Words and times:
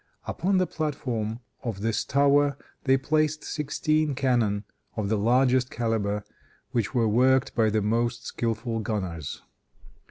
Upon 0.25 0.57
the 0.57 0.65
platform 0.65 1.41
of 1.61 1.81
this 1.81 2.03
tower 2.03 2.57
they 2.85 2.97
placed 2.97 3.43
sixteen 3.43 4.15
cannon, 4.15 4.63
of 4.97 5.09
the 5.09 5.17
largest 5.19 5.69
caliber, 5.69 6.23
which 6.71 6.95
were 6.95 7.07
worked 7.07 7.53
by 7.53 7.69
the 7.69 7.83
most 7.83 8.25
skillful 8.25 8.79
gunners. 8.79 9.43